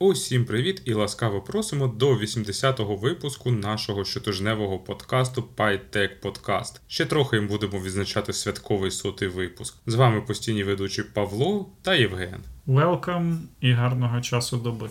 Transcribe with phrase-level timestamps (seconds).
[0.00, 6.80] Усім привіт і ласкаво просимо до 80-го випуску нашого щотижневого подкасту PyTech Podcast.
[6.88, 9.74] Ще трохи їм будемо відзначати святковий сотий випуск.
[9.86, 12.40] З вами постійні ведучі Павло та Євген.
[12.68, 14.90] Welcome і гарного часу доби.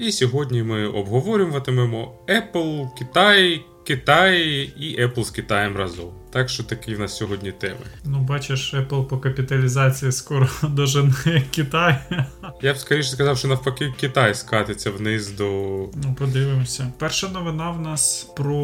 [0.00, 4.38] І сьогодні ми обговорюватимемо Apple, Китай, Китай
[4.78, 6.10] і Apple з Китаєм разом.
[6.32, 7.80] Так що такі в нас сьогодні теми.
[8.04, 11.98] Ну, бачиш, Apple по капіталізації скоро дожене Китай.
[12.62, 15.44] Я б скоріше сказав, що навпаки Китай скатиться вниз до.
[15.94, 16.92] Ну, подивимося.
[16.98, 18.54] Перша новина в нас про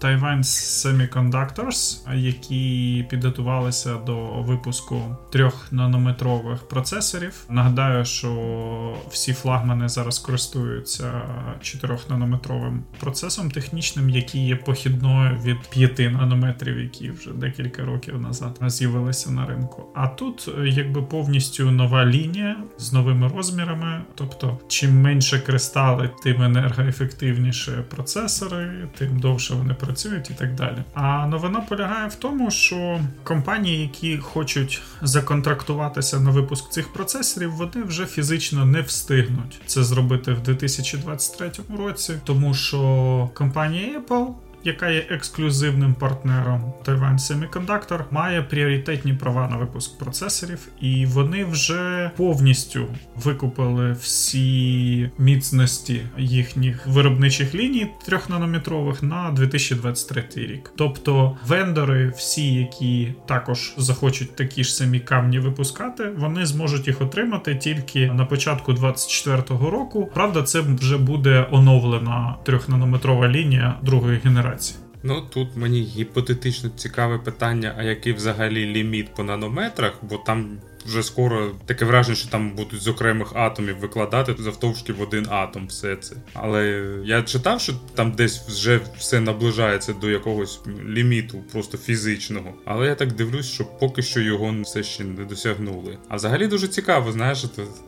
[0.00, 7.44] Taiwan Semiconductors, які підготувалися до випуску трьох нанометрових процесорів.
[7.48, 11.22] Нагадаю, що всі флагмани зараз користуються
[11.62, 18.58] 4 нанометровим процесом технічним, який є похідною від 5 нанометрів які вже декілька років назад
[18.66, 19.86] з'явилися на ринку.
[19.94, 24.02] А тут е, якби повністю нова лінія з новими розмірами.
[24.14, 30.76] Тобто, чим менше кристали, тим енергоефективніше процесори, тим довше вони працюють і так далі.
[30.94, 37.84] А новина полягає в тому, що компанії, які хочуть законтрактуватися на випуск цих процесорів, вони
[37.84, 44.43] вже фізично не встигнуть це зробити в 2023 році, тому що компанія people?
[44.64, 52.10] Яка є ексклюзивним партнером Taiwan Semiconductor, має пріоритетні права на випуск процесорів, і вони вже
[52.16, 60.72] повністю викупили всі міцності їхніх виробничих ліній трьохнанометрових на 2023 рік.
[60.76, 67.54] Тобто вендори, всі, які також захочуть такі ж самі камні випускати, вони зможуть їх отримати
[67.54, 70.10] тільки на початку 2024 року.
[70.14, 74.53] Правда, це вже буде оновлена трьохнанометрова лінія другої генерації.
[75.02, 81.02] Ну тут мені гіпотетично цікаве питання, а який взагалі ліміт по нанометрах, бо там вже
[81.02, 85.96] скоро таке враження, що там будуть з окремих атомів викладати завтовшки в один атом все
[85.96, 86.16] це.
[86.34, 92.54] Але я читав, що там десь вже все наближається до якогось ліміту, просто фізичного.
[92.64, 95.98] Але я так дивлюсь, що поки що його все ще не досягнули.
[96.08, 97.44] А взагалі дуже цікаво, знаєш,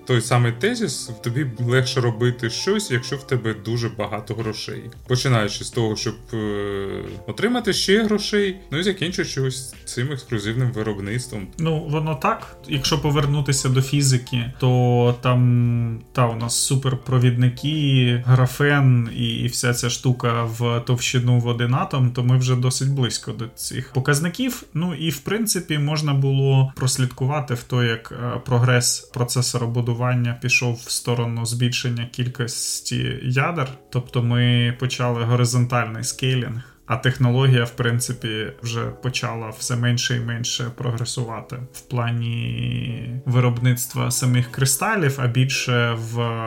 [0.07, 4.83] той самий тезіс, тобі легше робити щось, якщо в тебе дуже багато грошей.
[5.07, 11.49] Починаючи з того, щоб е- отримати ще грошей, ну і закінчуючи ось цим ексклюзивним виробництвом.
[11.59, 19.47] Ну воно так якщо повернутися до фізики, то там та у нас суперпровідники, графен і
[19.47, 23.93] вся ця штука в товщину в один атом, то ми вже досить близько до цих
[23.93, 24.63] показників.
[24.75, 30.91] Ну і в принципі можна було прослідкувати в то, як е, прогрес процесоробудування пішов в
[30.91, 36.76] сторону збільшення кількості ядер, тобто ми почали горизонтальний скейлінг.
[36.87, 44.51] А технологія, в принципі, вже почала все менше і менше прогресувати в плані виробництва самих
[44.51, 46.41] кристалів, а більше в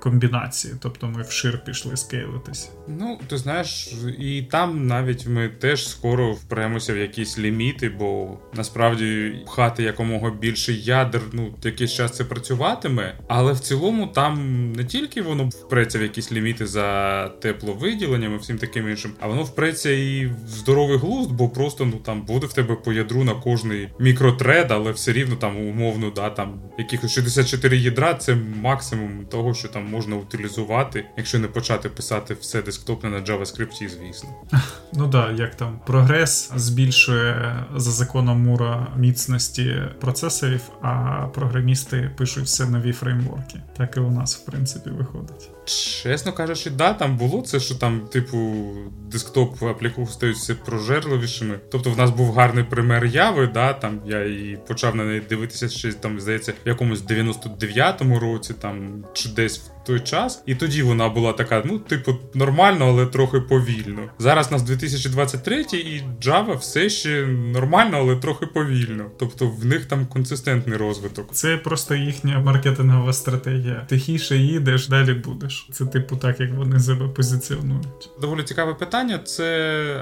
[0.00, 0.74] комбінації.
[0.80, 2.70] Тобто ми вшир пішли скейлитись.
[2.88, 9.34] Ну, ти знаєш, і там навіть ми теж скоро впремося в якісь ліміти, бо насправді
[9.46, 15.22] пхати якомога більше ядер, ну якийсь час це працюватиме, але в цілому там не тільки
[15.22, 19.90] воно впреться в якісь ліміти за тепловиділенням і всім таким іншим, а воно впреться вкладається
[19.90, 24.70] і здоровий глузд, бо просто ну там буде в тебе по ядру на кожний мікротред,
[24.70, 29.90] але все рівно там умовно, да, там якихось 64 ядра це максимум того, що там
[29.90, 34.28] можна утилізувати, якщо не почати писати все десктопне на JavaScript, звісно.
[34.96, 42.66] Ну да, як там прогрес збільшує за законом Мура міцності процесорів, а програмісти пишуть все
[42.66, 43.60] нові фреймворки.
[43.76, 45.53] Так і у нас, в принципі, виходить.
[45.64, 48.66] Чесно кажучи, да, там було це, що там, типу,
[49.10, 51.58] десктоп апліку стають все прожерливішими.
[51.70, 55.68] Тобто в нас був гарний пример яви, да, там я і почав на неї дивитися
[55.68, 60.82] ще там, здається, в якомусь 99-му році, там чи десь в той час, і тоді
[60.82, 64.02] вона була така, ну, типу, нормально, але трохи повільно.
[64.18, 69.10] Зараз нас 2023 і Java все ще нормально, але трохи повільно.
[69.18, 71.32] Тобто в них там консистентний розвиток.
[71.32, 73.86] Це просто їхня маркетингова стратегія.
[73.88, 75.68] Тихіше їдеш, далі будеш.
[75.72, 78.10] Це типу так, як вони себе позиціонують.
[78.20, 79.18] Доволі цікаве питання.
[79.18, 79.44] Це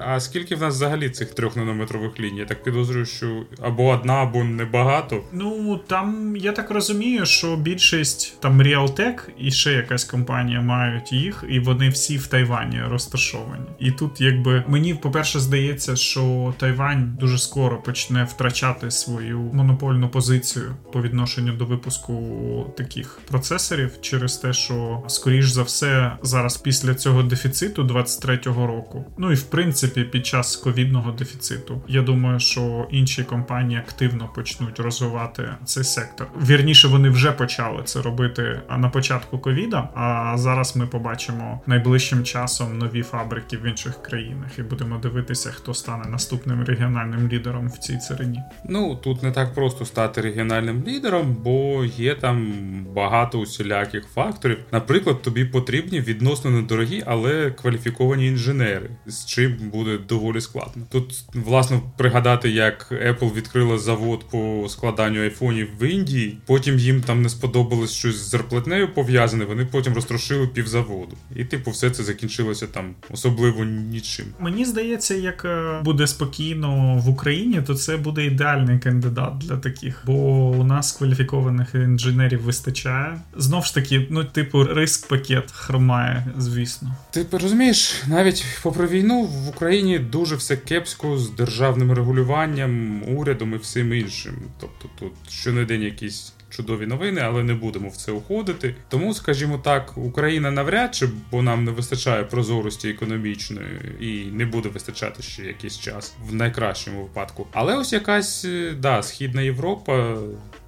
[0.07, 2.39] а скільки в нас взагалі цих трьох нанометрових ліній?
[2.39, 5.23] Я так підозрюю, що або одна, або небагато.
[5.33, 11.13] Ну там я так розумію, що більшість там Realtek і ще ще якась компанія мають
[11.13, 13.67] їх, і вони всі в Тайвані розташовані.
[13.79, 20.77] І тут, якби мені, по-перше, здається, що Тайвань дуже скоро почне втрачати свою монопольну позицію
[20.93, 27.23] по відношенню до випуску таких процесорів через те, що скоріш за все зараз після цього
[27.23, 33.25] дефіциту 23-го року, ну і в принципі під час ковідного дефіциту, я думаю, що інші
[33.25, 36.27] компанії активно почнуть розвивати цей сектор.
[36.47, 39.89] Вірніше вони вже почали це робити на початку ковіда.
[39.95, 45.75] А зараз ми побачимо найближчим часом нові фабрики в інших країнах і будемо дивитися, хто
[45.75, 48.41] стане наступним регіональним лідером в цій царині.
[48.69, 52.53] Ну тут не так просто стати регіональним лідером, бо є там
[52.95, 54.59] багато усіляких факторів.
[54.73, 60.83] Наприклад, тобі потрібні відносно недорогі, але кваліфіковані інженери, з чим буде доволі складно.
[60.91, 66.39] Тут власне пригадати, як Apple відкрила завод по складанню айфонів в Індії.
[66.47, 69.45] Потім їм там не сподобалось щось з зарплатнею пов'язане.
[69.53, 71.17] Вони потім розтрошили півзаводу.
[71.37, 74.27] І типу, все це закінчилося там особливо нічим.
[74.41, 80.03] Мені здається, як е, буде спокійно в Україні, то це буде ідеальний кандидат для таких,
[80.07, 80.13] бо
[80.51, 83.21] у нас кваліфікованих інженерів вистачає.
[83.37, 86.95] Знов ж таки, ну типу, риск пакет хромає, звісно.
[87.11, 93.57] Ти розумієш, навіть попри війну в Україні дуже все кепсько з державним регулюванням, урядом і
[93.57, 94.35] всім іншим.
[94.61, 98.75] Тобто тут щонедень якісь чудові новини, але не будемо в це уходити.
[98.89, 104.69] Тому, скажімо так, Україна навряд чи, бо нам не вистачає прозорості економічної і не буде
[104.69, 107.47] вистачати ще якийсь час в найкращому випадку.
[107.53, 110.19] Але ось якась е, да, східна Європа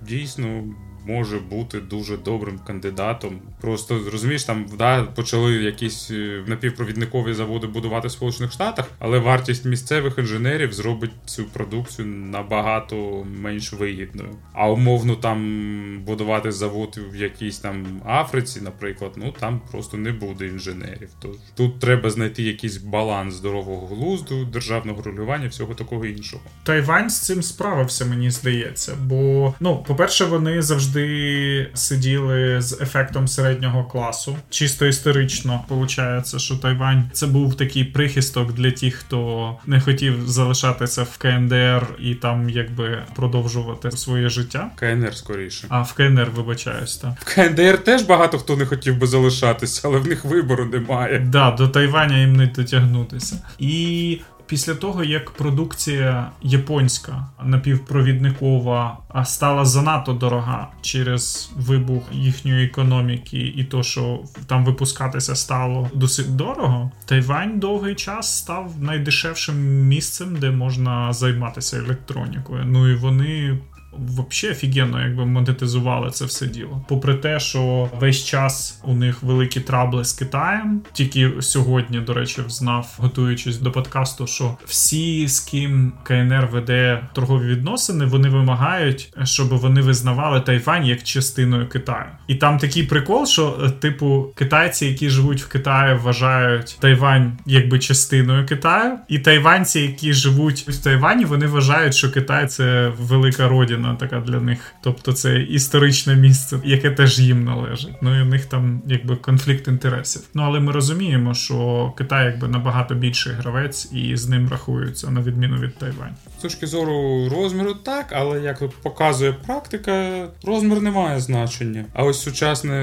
[0.03, 0.65] дійсно
[1.07, 3.41] може бути дуже добрим кандидатом.
[3.61, 9.65] Просто розумієш, там да, почали якісь е, напівпровідникові заводи будувати в Сполучених Штатах, але вартість
[9.65, 14.37] місцевих інженерів зробить цю продукцію набагато менш вигідною.
[14.53, 20.47] А умовно там будувати завод в якійсь там Африці, наприклад, ну там просто не буде
[20.47, 21.09] інженерів.
[21.23, 26.43] Тож тут треба знайти якийсь баланс здорового глузду, державного регулювання, всього такого іншого.
[26.63, 28.97] Тайвань з цим справився, мені здається.
[29.03, 34.37] Бо, ну, по-перше, вони завжди завжди сиділи з ефектом середнього класу.
[34.51, 41.03] Чисто історично виходить, що Тайвань це був такий прихисток для тих, хто не хотів залишатися
[41.03, 44.71] в КНДР і там якби продовжувати своє життя.
[44.77, 45.67] КНР скоріше.
[45.69, 47.13] А в КНР вибачаюсь, так.
[47.21, 51.19] В КНДР теж багато хто не хотів би залишатися, але в них вибору немає.
[51.19, 53.39] Да, до Тайваня їм не дотягнутися.
[53.59, 63.65] І Після того, як продукція японська напівпровідникова стала занадто дорога через вибух їхньої економіки, і
[63.65, 71.13] то, що там випускатися стало досить дорого, Тайвань довгий час став найдешевшим місцем, де можна
[71.13, 72.65] займатися електронікою.
[72.67, 73.59] Ну і вони
[73.99, 76.85] Взагалі офігенно, якби монетизували це все діло.
[76.89, 80.83] Попри те, що весь час у них великі трабли з Китаєм.
[80.93, 87.47] Тільки сьогодні, до речі, знав, готуючись до подкасту, що всі, з ким КНР веде торгові
[87.47, 92.07] відносини, вони вимагають, щоб вони визнавали Тайвань як частиною Китаю.
[92.27, 97.79] І там такий прикол, що е, типу китайці, які живуть в Китаї, вважають Тайвань якби
[97.79, 103.84] частиною Китаю, і тайванці, які живуть в Тайвані, вони вважають, що Китай це велика родина
[103.85, 104.75] родина така для них.
[104.81, 107.95] Тобто це історичне місце, яке теж їм належить.
[108.03, 110.23] Ну і в них там якби конфлікт інтересів.
[110.35, 115.21] Ну але ми розуміємо, що Китай якби набагато більший гравець і з ним рахуються на
[115.21, 116.15] відміну від Тайвань.
[116.39, 121.85] З точки зору розміру, так, але як показує практика, розмір не має значення.
[121.93, 122.75] А ось сучасне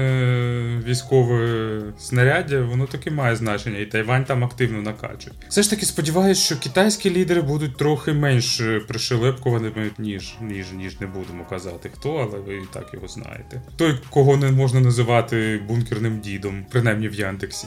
[0.86, 5.36] військове снаряддя, воно таки має значення, і Тайвань там активно накачує.
[5.48, 10.96] Все ж таки сподіваюся, що китайські лідери будуть трохи менш пришелепкуваними, ніж ніж ніж ж
[11.00, 13.62] не будемо казати хто, але ви і так його знаєте.
[13.76, 17.66] Той, кого не можна називати бункерним дідом, принаймні в Яндексі.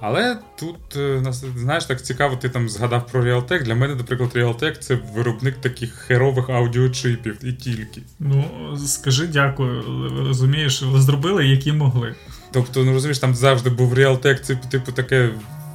[0.00, 1.22] Але тут е,
[1.56, 3.62] знаєш, так цікаво, ти там згадав про Realtek.
[3.62, 8.02] Для мене, наприклад, Realtek це виробник таких херових аудіочипів і тільки.
[8.20, 8.44] Ну
[8.86, 9.82] скажи дякую,
[10.26, 12.14] розумієш, зробили, які могли.
[12.52, 15.30] Тобто, ну розумієш, там завжди був Realtek, це типу таке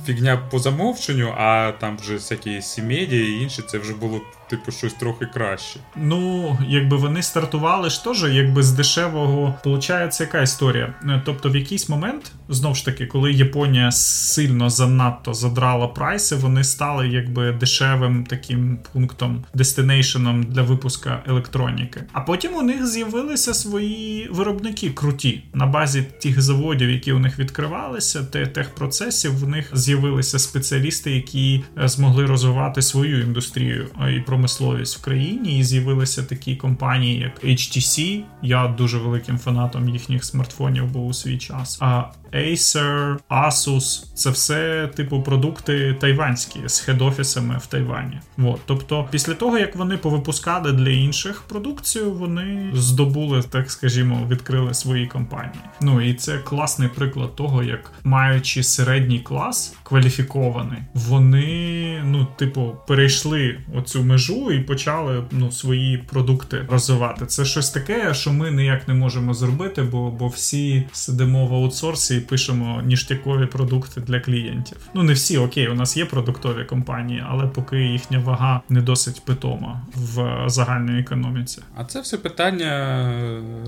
[0.06, 4.94] фігня по замовченню, а там вже всякі сімедії і інші, це вже було типу, щось
[4.94, 5.80] трохи краще.
[5.96, 10.94] Ну, якби вони стартували ж теж, якби з дешевого получається яка історія.
[11.04, 16.64] Е, тобто, в якийсь момент, знов ж таки, коли Японія сильно занадто задрала прайси, вони
[16.64, 22.04] стали якби дешевим таким пунктом, дестинейшеном для випуска електроніки.
[22.14, 27.40] А потім у них з'явилися свої виробники круті на базі тих заводів, які у них
[27.40, 34.98] відкривалися, техпроцесів, в них з'явилися спеціалісти, які е, змогли розвивати свою індустрію і промисловість промисловість
[34.98, 38.22] в країні, і з'явилися такі компанії, як HTC.
[38.42, 41.78] Я дуже великим фанатом їхніх смартфонів був у свій час.
[41.82, 48.20] А Acer, Asus це все типу продукти тайванські з хед-офісами в Тайвані.
[48.38, 48.60] От.
[48.66, 55.08] Тобто, після того як вони повипускали для інших продукцію, вони здобули, так скажімо, відкрили свої
[55.08, 55.64] компанії.
[55.82, 63.58] Ну і це класний приклад того, як маючи середній клас кваліфікований, вони ну, типу, перейшли
[63.76, 67.26] оцю межу і почали ну свої продукти розвивати.
[67.26, 72.21] Це щось таке, що ми ніяк не можемо зробити, бо бо всі сидимо в аутсорсі
[72.22, 74.78] пишемо ніштякові продукти для клієнтів.
[74.94, 79.26] Ну не всі окей, у нас є продуктові компанії, але поки їхня вага не досить
[79.26, 81.62] питома в загальній економіці.
[81.76, 82.72] А це все питання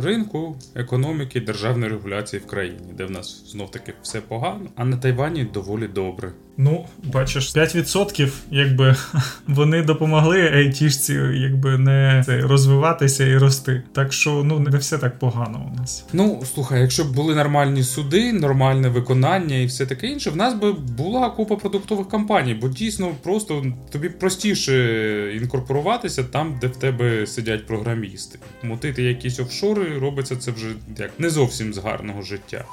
[0.04, 4.98] ринку, економіки, державної регуляції в країні, де в нас знов таки все погано, а на
[4.98, 6.32] Тайвані доволі добре.
[6.58, 8.96] Ну, бачиш, 5% якби
[9.48, 13.84] вони допомогли айтішці, якби не це, розвиватися і рости.
[13.94, 16.06] Так що ну не все так погано у нас.
[16.14, 20.54] Ну слухай, якщо б були нормальні суди, нормальне виконання і все таке інше, в нас
[20.54, 27.28] би була купа продуктових компаній, бо дійсно просто тобі простіше інкорпоруватися там, де в тебе
[27.28, 28.40] сидять програмісти.
[28.64, 30.68] Мотити якісь офшори робиться це вже
[30.98, 32.66] як не зовсім з гарного життя.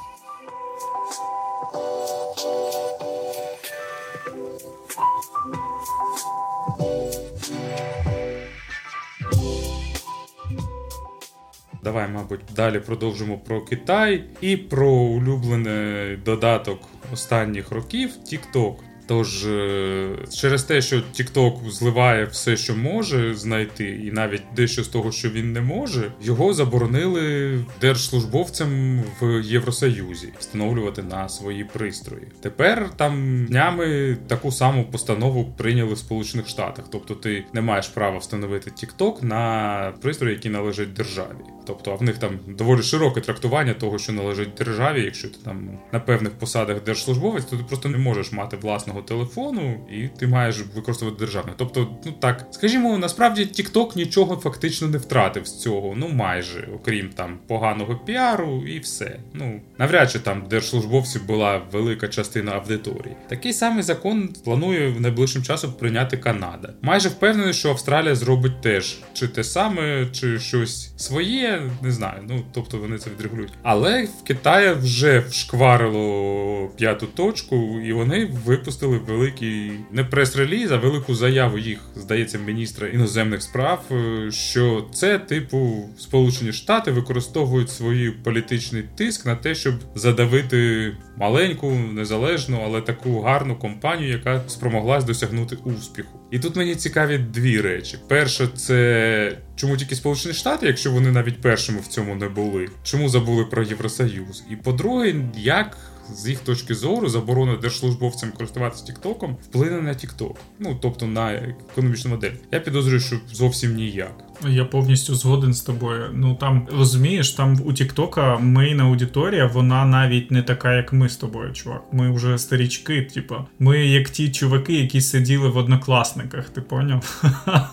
[11.84, 16.78] Давай, мабуть, далі продовжимо про Китай і про улюблений додаток
[17.12, 18.74] останніх років TikTok.
[19.10, 24.88] Тож е, через те, що TikTok зливає все, що може знайти, і навіть дещо з
[24.88, 32.26] того, що він не може, його заборонили держслужбовцям в Євросоюзі встановлювати на свої пристрої.
[32.42, 36.84] Тепер там днями таку саму постанову прийняли в Сполучених Штатах.
[36.92, 41.36] Тобто ти не маєш права встановити TikTok на пристрої, які належать державі.
[41.66, 45.02] Тобто, а в них там доволі широке трактування того, що належить державі.
[45.04, 49.86] Якщо ти там на певних посадах держслужбовець, то ти просто не можеш мати власного телефону,
[49.92, 51.52] і ти маєш використовувати державне.
[51.56, 55.94] Тобто, ну так, скажімо, насправді TikTok нічого фактично не втратив з цього.
[55.96, 59.18] Ну майже, окрім там поганого піару і все.
[59.34, 63.16] Ну навряд чи там держслужбовці була велика частина аудиторії.
[63.28, 66.72] Такий самий закон планує в найближчим часом прийняти Канада.
[66.82, 72.22] Майже впевнений, що Австралія зробить теж чи те саме, чи щось своє, не знаю.
[72.28, 73.52] Ну тобто вони це відрегулюють.
[73.62, 81.14] Але в Китаї вже вшкварило п'яту точку, і вони випустили великий не прес-реліз, а велику
[81.14, 88.84] заяву їх, здається, міністра іноземних справ, е, що це, типу, Сполучені Штати використовують свій політичний
[88.96, 96.20] тиск на те, щоб задавити маленьку, незалежну, але таку гарну компанію, яка спромоглась досягнути успіху.
[96.30, 101.40] І тут мені цікаві дві речі: перше, це чому тільки Сполучені Штати, якщо вони навіть
[101.40, 104.44] першими в цьому не були, чому забули про Євросоюз?
[104.50, 105.76] І по-друге, як
[106.14, 110.36] з їх точки зору заборона держслужбовцям користуватися Тіктоком вплине на Тікток.
[110.58, 112.32] Ну тобто на економічну модель.
[112.52, 114.29] Я підозрюю, що зовсім ніяк.
[114.48, 116.10] Я повністю згоден з тобою.
[116.14, 121.16] Ну там розумієш, там у Тіктока мейна аудиторія, вона навіть не така, як ми з
[121.16, 121.82] тобою, чувак.
[121.92, 123.34] Ми вже старічки, типу.
[123.58, 127.22] Ми як ті чуваки, які сиділи в однокласниках, ти поняв?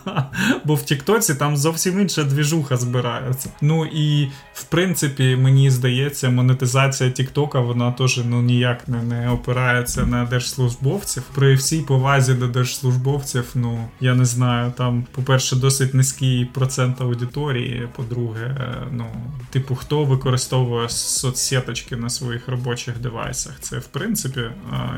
[0.66, 3.50] Бо в Тіктоці там зовсім інша двіжуха збирається.
[3.62, 10.06] Ну і в принципі, мені здається, монетизація Тіктока, вона теж ну ніяк не, не опирається
[10.06, 11.24] на держслужбовців.
[11.36, 17.88] При всій повазі до держслужбовців, ну я не знаю, там, по-перше, досить низький процент аудиторії.
[17.96, 18.56] По-друге,
[18.92, 19.06] ну,
[19.50, 23.60] типу, хто використовує соцсеточки на своїх робочих девайсах?
[23.60, 24.42] Це в принципі,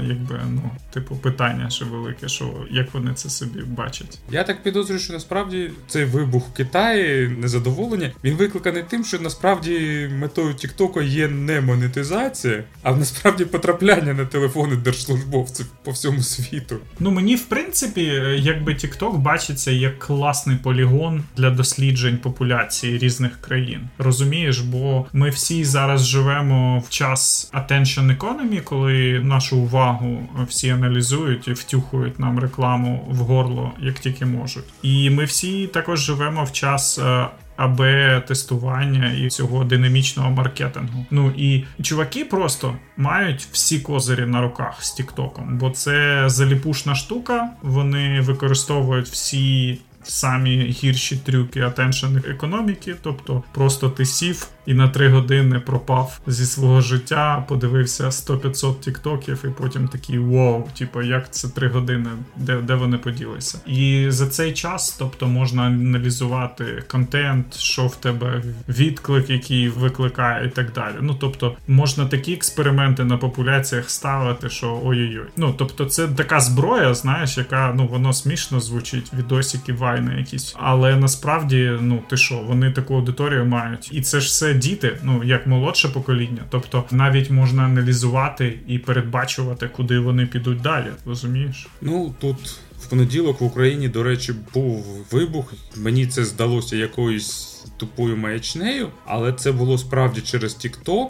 [0.02, 4.20] якби ну, типу, питання ще велике, що як вони це собі бачать.
[4.32, 10.10] Я так підозрюю, що насправді цей вибух в Китаї незадоволення він викликаний тим, що насправді
[10.20, 16.76] метою Тіктоку є не монетизація, а насправді потрапляння на телефони держслужбовців по всьому світу.
[17.00, 18.02] Ну мені в принципі,
[18.38, 23.80] якби TikTok бачиться як класний полігон для досліджень популяції різних країн.
[23.98, 31.48] Розумієш, бо ми всі зараз живемо в час attention economy, коли нашу увагу всі аналізують
[31.48, 34.66] і втюхують нам рекламу в горло, як тільки можуть.
[34.82, 37.00] І ми всі також живемо в час.
[37.00, 37.28] Е,
[37.60, 37.82] АБ
[38.26, 41.06] тестування і цього динамічного маркетингу.
[41.12, 47.50] Ну і чуваки просто мають всі козирі на руках з Тіктоком, бо це заліпушна штука.
[47.62, 49.80] Вони використовують всі
[50.10, 56.46] самі гірші трюки attention економіки, тобто просто ти сів і на три години пропав зі
[56.46, 62.56] свого життя, подивився 100-500 тіктоків, і потім такий вау, типу, як це три години, де
[62.56, 63.60] де вони поділися.
[63.68, 70.50] І за цей час, тобто, можна аналізувати контент, що в тебе відклик, який викликає, і
[70.50, 70.96] так далі.
[71.02, 75.28] Ну тобто, можна такі експерименти на популяціях ставити, що ой-ой-ой.
[75.38, 80.96] Ну тобто, це така зброя, знаєш, яка ну воно смішно звучить, відосики, вайни якісь, але
[80.96, 85.48] насправді, ну ти що, вони таку аудиторію мають, і це ж все діти, ну як
[85.48, 86.44] молодше покоління.
[86.50, 90.88] Тобто навіть можна аналізувати і передбачувати, куди вони підуть далі.
[91.06, 91.68] Розумієш?
[91.82, 92.60] Ну тут.
[92.80, 95.54] В понеділок в Україні, до речі, був вибух.
[95.78, 101.10] Мені це здалося якоюсь тупою маячнею, але це було справді через TikTok,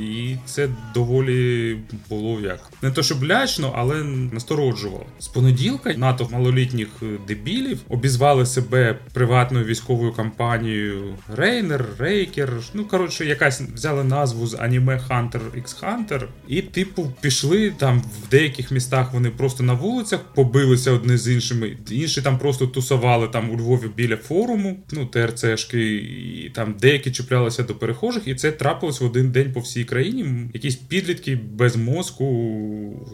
[0.00, 1.76] і це доволі
[2.08, 5.06] було як не то, щоб лячно, але настороджувало.
[5.18, 6.88] З понеділка НАТО малолітніх
[7.28, 12.52] дебілів обізвали себе приватною військовою компанією Рейнер, Рейкер.
[12.74, 18.28] Ну коротше, якась взяли назву з аніме Hunter x Hunter, і типу пішли там в
[18.30, 19.12] деяких містах.
[19.12, 21.76] Вони просто на вулицях побилися одне з іншими.
[21.90, 27.62] Інші там просто тусували там у Львові біля форуму, ну ТРЦшки і там деякі чіплялися
[27.62, 30.50] до перехожих, і це трапилось в один день по всій країні.
[30.54, 32.26] Якісь підлітки без мозку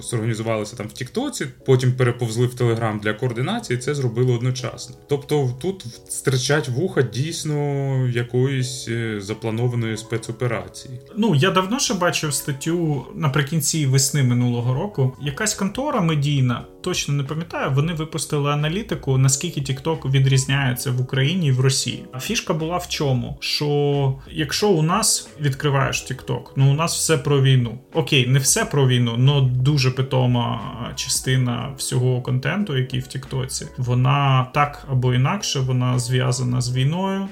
[0.03, 3.79] зорганізувалися там в Тіктоці, потім переповзли в Телеграм для координації.
[3.79, 4.97] і Це зробили одночасно.
[5.09, 11.01] Тобто тут стричать вуха дійсно якоїсь е, запланованої спецоперації.
[11.17, 15.17] Ну я давно ще бачив статтю наприкінці весни минулого року.
[15.23, 17.71] Якась контора медійна, точно не пам'ятаю.
[17.75, 22.05] Вони випустили аналітику, наскільки TikTok відрізняється в Україні і в Росії.
[22.13, 23.37] А фішка була в чому?
[23.41, 27.79] Що якщо у нас відкриваєш TikTok, ну у нас все про війну.
[27.93, 30.61] Окей, не все про війну, але дуже питома
[30.97, 37.29] частина всього контенту, який в Тіктоці, вона так або інакше вона зв'язана з війною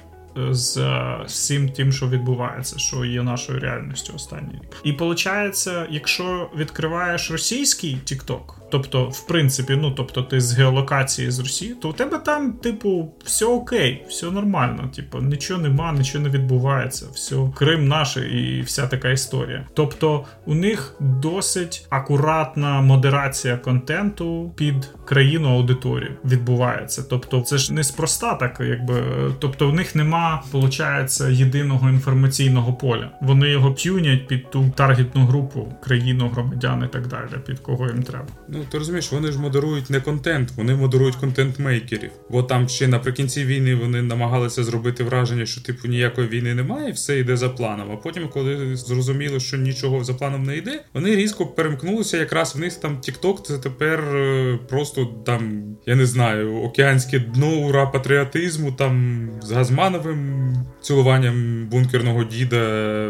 [0.50, 0.80] з
[1.26, 4.76] всім тим, що відбувається, що є нашою реальністю останній рік.
[4.84, 11.38] І виходить, якщо відкриваєш російський TikTok, тобто, в принципі, ну тобто, ти з геолокації з
[11.38, 14.90] Росії, то у тебе там, типу, все окей, все нормально.
[14.96, 19.66] Типу, нічого нема, нічого не відбувається, все Крим наш і вся така історія.
[19.74, 27.04] Тобто, у них досить акуратна модерація контенту під країну аудиторію відбувається.
[27.10, 29.02] Тобто, це ж не спроста, так якби
[29.38, 30.21] тобто, в них нема
[30.52, 33.10] виходить, єдиного інформаційного поля.
[33.20, 38.02] Вони його тюнять під ту таргетну групу, країну, громадян і так далі, під кого їм
[38.02, 38.26] треба.
[38.48, 42.10] Ну ти розумієш, вони ж модерують не контент, вони модерують контент-мейкерів.
[42.30, 47.18] Бо там ще наприкінці війни вони намагалися зробити враження, що типу ніякої війни немає, все
[47.18, 47.90] йде за планом.
[47.92, 52.16] А потім, коли зрозуміло, що нічого за планом не йде, вони різко перемкнулися.
[52.16, 57.56] Якраз в них там TikTok це тепер е, просто там, я не знаю, океанське дно
[57.56, 62.58] ура патріотизму там з Газмановим цікавим цілуванням бункерного діда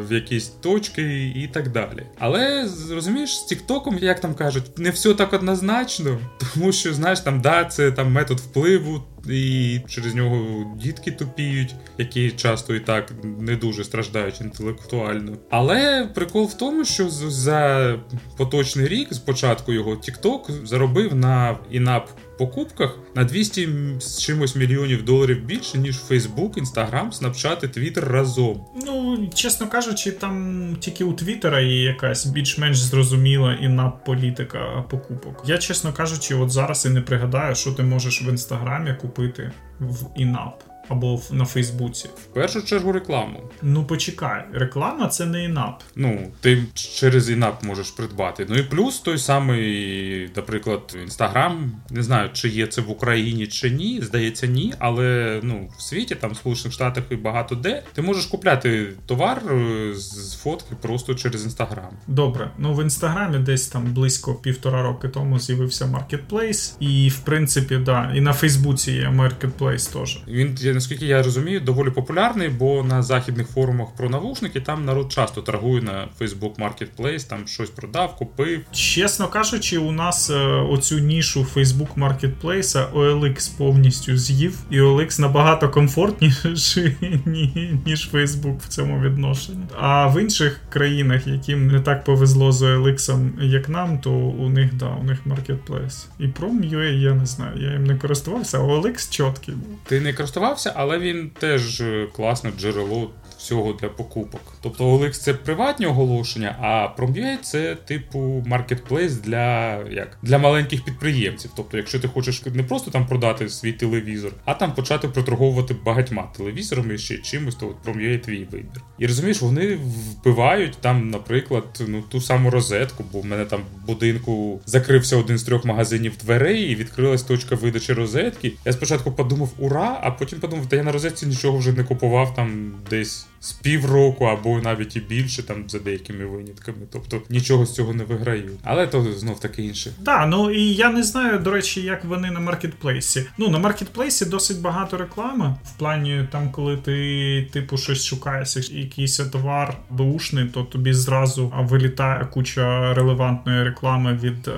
[0.09, 2.07] в якісь точки і так далі.
[2.19, 6.19] Але розумієш, з Тіктоком, як там кажуть, не все так однозначно,
[6.55, 9.03] тому що знаєш, там да, це там метод впливу.
[9.31, 15.37] І через нього дітки тупіють, які часто і так не дуже страждають інтелектуально.
[15.51, 17.95] Але прикол в тому, що за
[18.37, 23.69] поточний рік, з початку його TikTok заробив на інап покупках на 200
[24.01, 28.65] з чимось мільйонів доларів більше, ніж Facebook, Instagram, Snapchat і Twitter разом.
[28.87, 35.43] Ну, чесно кажучи, там тільки у Твіттера є якась більш-менш зрозуміла інап політика покупок.
[35.47, 40.07] Я, чесно кажучи, от зараз і не пригадаю, що ти можеш в інстаграмі купити в
[40.17, 42.09] інап або на Фейсбуці.
[42.09, 43.41] В першу чергу рекламу.
[43.63, 45.83] Ну почекай, реклама це не інап.
[45.97, 48.47] Ну, ти через інап можеш придбати.
[48.49, 51.73] Ну і плюс той самий, наприклад, інстаграм.
[51.91, 54.01] Не знаю, чи є це в Україні чи ні.
[54.03, 54.75] Здається, ні.
[54.79, 59.43] Але ну, в світі, там в Сполучених Штатах і багато де, ти можеш купляти товар
[59.51, 61.91] е, з фотки просто через інстаграм.
[62.07, 67.77] Добре, ну в інстаграмі десь там близько півтора роки тому з'явився маркетплейс, і в принципі,
[67.77, 70.23] да, і на Фейсбуці є маркетплейс теж.
[70.29, 75.43] Він наскільки я розумію, доволі популярний, бо на західних форумах про навушники там народ часто
[75.43, 78.61] торгує на Facebook Marketplace, там щось продав, купив.
[78.73, 85.69] Чесно кажучи, у нас е, оцю нішу Facebook Marketplace OLX повністю з'їв, і OLX набагато
[85.71, 86.97] комфортніший,
[87.87, 89.65] ніж Facebook в цьому відношенні.
[89.81, 94.75] А в інших країнах, яким не так повезло з OLX, як нам, то у них
[94.75, 96.07] да, у них Marketplace.
[96.19, 99.79] І Prom.ua я не знаю, я їм не користувався, а OLX чіткий був.
[99.85, 100.62] Ти не користувався?
[100.75, 103.11] Але він теж е, класне джерело
[103.43, 104.41] всього для покупок.
[104.61, 111.51] Тобто OLX це приватні оголошення, а Prom.ua це типу маркетплейс для як для маленьких підприємців.
[111.57, 116.31] Тобто, якщо ти хочеш не просто там продати свій телевізор, а там почати проторговувати багатьма
[116.37, 118.83] телевізорами ще чимось, то от Prom.ua твій вибір.
[118.99, 123.87] І розумієш, вони вбивають там, наприклад, ну ту саму розетку, бо в мене там в
[123.87, 128.53] будинку закрився один з трьох магазинів дверей і відкрилась точка видачі розетки.
[128.65, 132.35] Я спочатку подумав ура, а потім подумав, та я на розетці нічого вже не купував
[132.35, 136.79] там десь з півроку або навіть і більше, там за деякими винятками.
[136.93, 138.51] Тобто нічого з цього не виграю.
[138.63, 139.93] Але то знов таки інше.
[140.05, 143.27] Так, ну і я не знаю, до речі, як вони на маркетплейсі.
[143.39, 145.57] Ну, на маркетплейсі досить багато реклами.
[145.65, 152.27] В плані, там, коли ти, типу, щось шукаєш, якийсь товар бушний, то тобі зразу вилітає
[152.33, 154.53] куча релевантної реклами від е,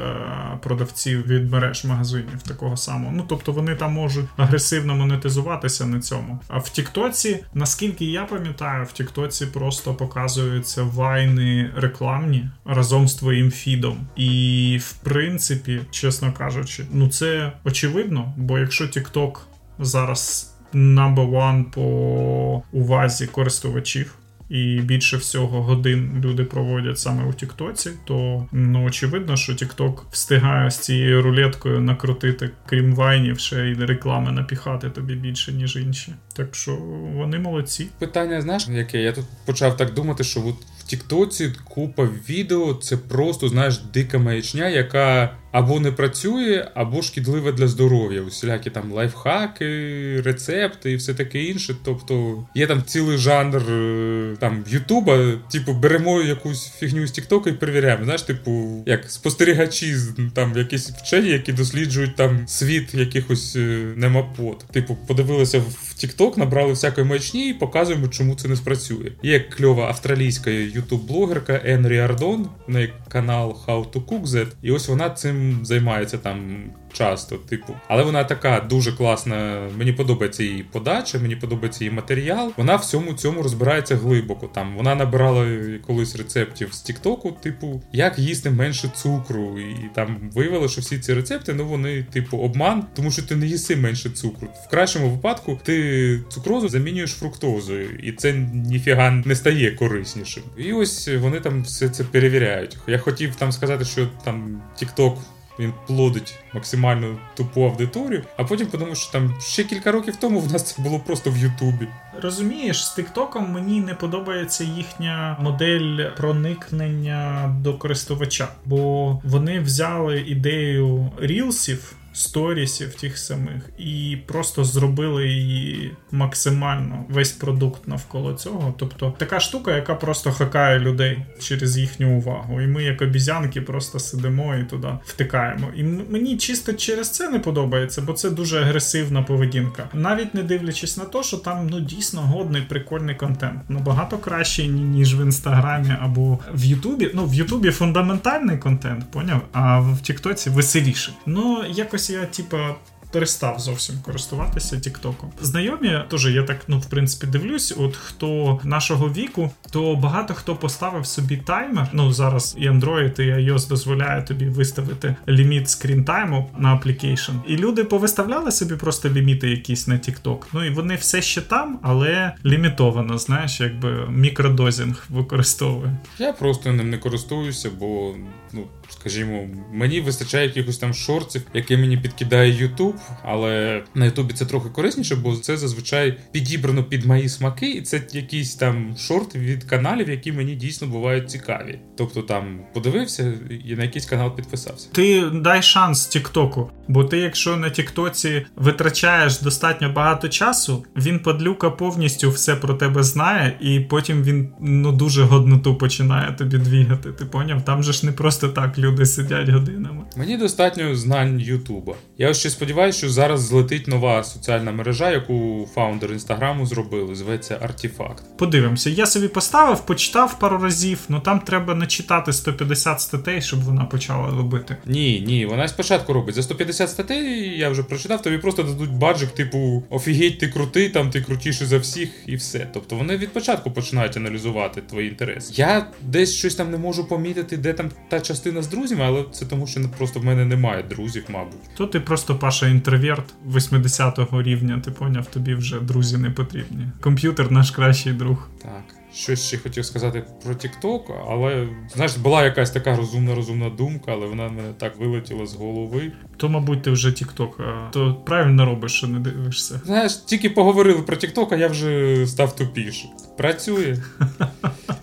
[0.63, 3.13] продавців від мереж магазинів такого самого.
[3.17, 6.39] Ну, тобто вони там можуть агресивно монетизуватися на цьому.
[6.49, 13.51] А в Тіктоці, наскільки я пам'ятаю, в Тіктоці просто показуються вайни рекламні разом з твоїм
[13.51, 14.07] фідом.
[14.17, 19.47] І в принципі, чесно кажучи, ну це очевидно, бо якщо Тікток
[19.79, 27.91] зараз number one по увазі користувачів і більше всього годин люди проводять саме у Тіктоці,
[28.05, 34.33] то ну очевидно, що Тікток встигає з цією рулеткою накрутити, крім вайнів, ще й реклами
[34.33, 36.15] напіхати тобі більше, ніж інші.
[36.37, 36.77] Так що
[37.15, 37.87] вони молодці.
[37.99, 42.97] Питання, знаєш, яке я тут почав так думати, що от в Тіктоці купа відео це
[42.97, 48.21] просто, знаєш, дика маячня, яка або не працює, або шкідлива для здоров'я.
[48.21, 51.77] Усілякі там лайфхаки, рецепти і все таке інше.
[51.85, 57.53] Тобто є там цілий жанр е, там Ютуба, типу, беремо якусь фігню з Тіктоку і
[57.53, 58.05] перевіряємо.
[58.05, 59.97] Знаєш, типу, як спостерігачі,
[60.35, 64.65] там якісь вчені, які досліджують там світ якихось е, немапот.
[64.73, 69.13] Типу, подивилися в Тікток, набрали всякої маячні і показуємо, чому це не спрацює.
[69.23, 74.89] Є кльова австралійська ютуб-блогерка Енрі Ардон, в неї канал How to Cook That, і ось
[74.89, 77.73] вона цим займається там часто, типу.
[77.89, 79.69] Але вона така дуже класна.
[79.79, 82.53] Мені подобається її подача, мені подобається її матеріал.
[82.57, 84.51] Вона всьому цьому розбирається глибоко.
[84.55, 85.47] Там вона набирала
[85.87, 89.59] колись рецептів з Тіктоку, типу, як їсти менше цукру.
[89.59, 93.47] І там виявило, що всі ці рецепти, ну вони, типу, обман, тому що ти не
[93.47, 94.49] їси менше цукру.
[94.67, 100.43] В кращому випадку ти цукрозу замінюєш фруктозою, і це ніфіга не стає кориснішим.
[100.57, 102.77] І ось вони там все це перевіряють.
[102.87, 105.19] Я хотів там сказати, що там Тікток
[105.59, 110.53] він плодить максимально тупу аудиторію, а потім подумав, що там ще кілька років тому в
[110.53, 111.89] нас це було просто в Ютубі.
[112.23, 121.13] Розумієш, з Тіктоком мені не подобається їхня модель проникнення до користувача, бо вони взяли ідею
[121.19, 128.75] рілсів сторісів тих самих, і просто зробили її максимально весь продукт навколо цього.
[128.79, 132.61] Тобто така штука, яка просто хакає людей через їхню увагу.
[132.61, 135.67] І ми, як обізянки, просто сидимо і туди втикаємо.
[135.77, 139.89] І мені чисто через це не подобається, бо це дуже агресивна поведінка.
[139.93, 143.71] Навіть не дивлячись на те, що там ну дійсно годний прикольний контент.
[143.71, 147.11] Набагато кращий, ніж в інстаграмі або в Ютубі.
[147.15, 149.41] Ну в Ютубі фундаментальний контент, поняв?
[149.53, 151.13] А в Тіктоці веселіше.
[151.27, 152.75] Ну якось я, типа,
[153.15, 155.33] перестав зовсім користуватися Тіктоком.
[155.41, 157.75] Знайомі теж я так, ну в принципі, дивлюсь.
[157.79, 161.89] От хто нашого віку, то багато хто поставив собі таймер.
[161.93, 167.33] Ну зараз і Android, і iOS дозволяє тобі виставити ліміт screen time у на application.
[167.49, 170.39] І люди повиставляли собі просто ліміти якісь на TikTok.
[170.53, 175.97] Ну і вони все ще там, але лімітовано, знаєш, якби microdosing використовує.
[176.19, 178.15] Я просто ним не користуюся, бо
[178.53, 184.47] ну скажімо, мені вистачає якихось там шортів, які мені підкидає YouTube, але на Ютубі це
[184.47, 189.65] трохи корисніше, бо це зазвичай підібрано під мої смаки, і це якісь там шорти від
[189.65, 191.79] каналів, які мені дійсно бувають цікаві.
[191.97, 193.33] Тобто там подивився
[193.65, 194.89] і на якийсь канал підписався.
[194.93, 201.71] Ти дай шанс Тіктоку, бо ти, якщо на Тіктоці витрачаєш достатньо багато часу, він подлюка
[201.71, 207.13] повністю все про тебе знає, і потім він ну дуже годноту починає тобі двігати.
[207.13, 207.65] Ти поняв?
[207.65, 210.05] Там же ж не просто так люди сидять годинами.
[210.17, 211.95] Мені достатньо знань Ютуба.
[212.19, 217.15] Я ще сподіваюся, що зараз злетить нова соціальна мережа, яку фаундер інстаграму зробили.
[217.15, 218.25] Зветься Артефакт.
[218.39, 218.91] Подивимося.
[218.91, 223.85] Я собі поставив, почитав пару разів, але ну там треба начитати 150 статей, щоб вона
[223.85, 224.77] почала робити.
[224.87, 226.35] Ні, ні, вона спочатку робить.
[226.35, 231.11] За 150 статей, я вже прочитав, тобі просто дадуть баджик, типу, офігеть, ти крутий, там
[231.11, 232.69] ти крутіший за всіх, і все.
[232.75, 235.53] Тобто вони від початку починають аналізувати твої інтереси.
[235.57, 239.47] Я десь щось там не можу помітити, де там та частина з друзями, але це
[239.47, 241.61] тому, що просто в мене немає друзів, мабуть.
[241.77, 246.89] То ти просто Паша інтроверт 80-го рівня, ти поняв, тобі вже друзі не потрібні.
[247.01, 248.49] Комп'ютер наш кращий друг.
[248.63, 248.85] Так.
[249.15, 254.27] Щось ще хотів сказати про TikTok, але знаєш, була якась така розумна розумна думка, але
[254.27, 256.13] вона мене так вилетіла з голови.
[256.37, 257.51] То, мабуть, ти вже TikTok,
[257.91, 259.81] то правильно робиш, що не дивишся.
[259.85, 263.09] Знаєш, тільки поговорили про TikTok, а я вже став тупіше.
[263.37, 263.97] Працює.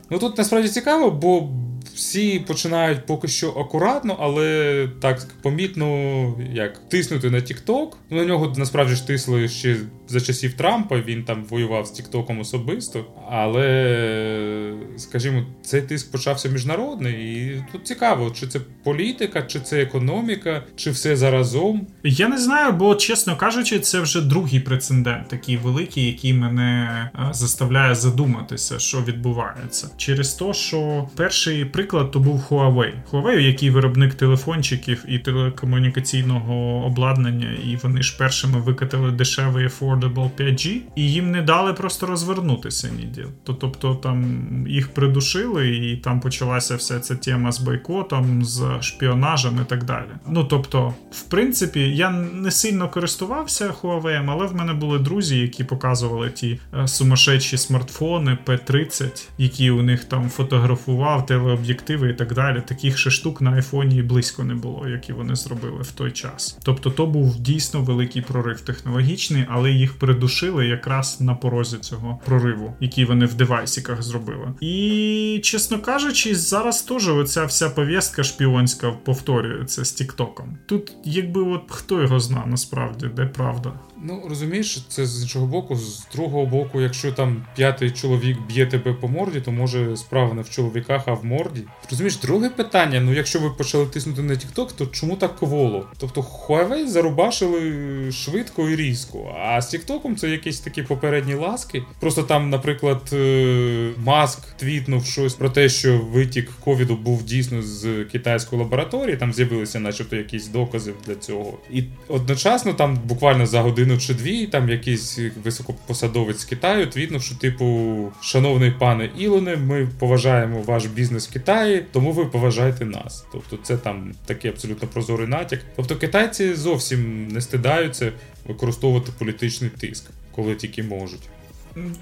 [0.09, 1.49] Ну тут насправді цікаво, бо
[1.95, 7.87] всі починають поки що акуратно, але так помітно як тиснути на TikTok.
[8.09, 9.77] Ну, На нього насправді ж тисли ще
[10.11, 11.01] за часів Трампа.
[11.01, 13.05] Він там воював з Тіктоком особисто.
[13.29, 20.63] Але, скажімо, цей тиск почався міжнародний, і тут цікаво, чи це політика, чи це економіка,
[20.75, 21.87] чи все заразом.
[22.03, 27.95] Я не знаю, бо чесно кажучи, це вже другий прецедент, такий великий, який мене заставляє
[27.95, 32.91] задуматися, що відбувається, через те, що перший приклад то був Huawei.
[33.11, 39.65] Huawei, який виробник телефончиків і телекомунікаційного обладнання, і вони ж першими викатили дешевий
[40.01, 43.25] affordable 5G, і їм не дали просто розвернутися ніде.
[43.43, 49.69] Тобто там їх придушили, і там почалася вся ця тема з бойкотом, з шпіонажем і
[49.69, 50.07] так далі.
[50.27, 55.63] Ну тобто, в принципі, я не сильно користувався Huawei, але в мене були друзі, які
[55.63, 62.63] показували ті е, сумасшедші смартфони P30, які у них там фотографував телеоб'єктиви і так далі.
[62.67, 66.57] Таких ще штук на айфоні близько не було, які вони зробили в той час.
[66.63, 72.73] Тобто, то був дійсно великий прорив технологічний, але їх придушили якраз на порозі цього прориву,
[72.79, 74.53] який вони в девайсіках зробили.
[74.61, 80.57] І чесно кажучи, зараз теж оця вся пов'язка шпіонська повторюється з Тіктоком.
[80.65, 83.73] Тут, якби от хто його зна, насправді, де правда.
[84.03, 88.93] Ну, розумієш, це з іншого боку, з другого боку, якщо там п'ятий чоловік б'є тебе
[88.93, 91.61] по морді, то може справа не в чоловіках, а в морді.
[91.89, 95.87] Розумієш, друге питання: ну якщо ви почали тиснути на TikTok, то чому так кволо?
[95.97, 99.35] Тобто Huawei зарубашили швидко і різко.
[99.45, 101.83] А з TikTok це якісь такі попередні ласки.
[101.99, 108.05] Просто там, наприклад, е, Маск твітнув щось про те, що витік ковіду був дійсно з
[108.11, 111.57] китайської лабораторії, там з'явилися, начебто, якісь докази для цього.
[111.71, 116.87] І одночасно там буквально за годину чи дві, там якийсь високопосадовець з Китаю
[117.19, 123.25] що, типу, шановний пане Ілоне, ми поважаємо ваш бізнес в Китаї, тому ви поважаєте нас.
[123.31, 125.59] Тобто, це там такий абсолютно прозорий натяк.
[125.75, 128.11] Тобто китайці зовсім не стидаються
[128.47, 131.29] використовувати політичний тиск, коли тільки можуть.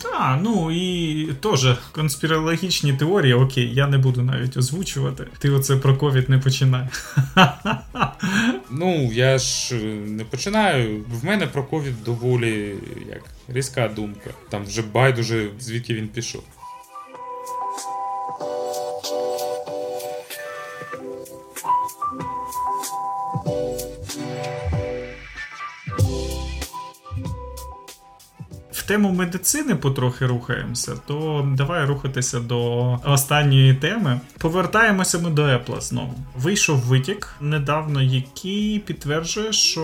[0.01, 5.27] Так, ну і теж конспірологічні теорії, окей, я не буду навіть озвучувати.
[5.39, 6.87] Ти оце про ковід не починай.
[8.71, 11.03] Ну, я ж не починаю.
[11.21, 12.75] В мене про ковід доволі
[13.09, 14.29] як різка думка.
[14.49, 16.43] Там вже байдуже, звідки він пішов.
[28.89, 34.19] Тему медицини потрохи рухаємося, то давай рухатися до останньої теми.
[34.37, 36.13] Повертаємося ми до Apple знову.
[36.37, 39.81] Вийшов витік недавно, який підтверджує, що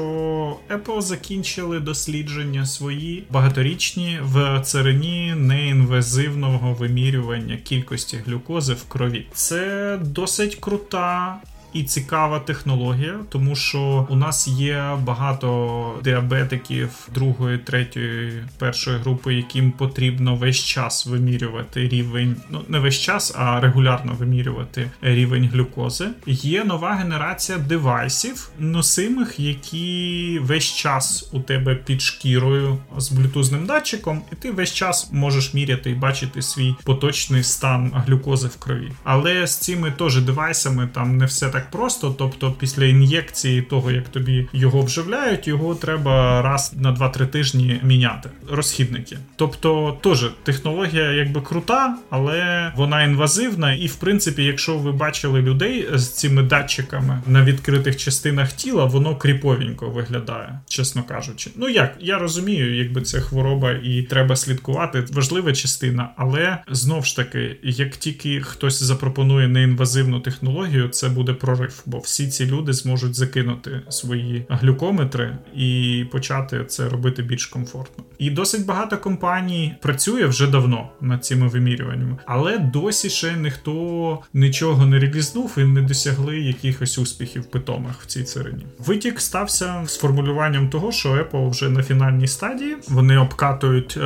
[0.69, 9.25] Apple закінчили дослідження свої багаторічні в царині неінвазивного вимірювання кількості глюкози в крові.
[9.33, 11.37] Це досить крута
[11.75, 19.71] і цікава технологія, тому що у нас є багато діабетиків другої, третьої, першої групи, яким
[19.71, 26.07] потрібно весь час вимірювати рівень, ну не весь час, а регулярно вимірювати рівень глюкози.
[26.25, 34.21] Є нова генерація девайсів, носимих, які весь час у тебе під шкірою з блютузним датчиком,
[34.31, 38.91] і ти весь час можеш міряти і бачити свій поточний стан глюкози в крові.
[39.03, 42.15] Але з цими теж девайсами там не все так так просто.
[42.17, 48.29] Тобто, після ін'єкції того, як тобі його вживляють, його треба раз на 2-3 тижні міняти.
[48.49, 49.17] Розхідники.
[49.35, 53.73] Тобто, теж технологія якби крута, але вона інвазивна.
[53.73, 59.15] І, в принципі, якщо ви бачили людей з цими датчиками на відкритих частинах тіла, воно
[59.15, 61.51] кріповенько виглядає, чесно кажучи.
[61.55, 65.03] Ну як я розумію, якби це хвороба і треба слідкувати.
[65.11, 71.54] Важлива частина, але знов ж таки, як тільки хтось запропонує неінвазивну технологію, це буде про
[71.55, 78.03] прорив, бо всі ці люди зможуть закинути свої глюкометри і почати це робити більш комфортно.
[78.17, 84.85] І досить багато компаній працює вже давно над цими вимірюваннями, але досі ще ніхто нічого
[84.85, 88.65] не релізнув і не досягли якихось успіхів питомих в цій царині.
[88.79, 93.99] Витік стався з формулюванням того, що Apple вже на фінальній стадії вони обкатують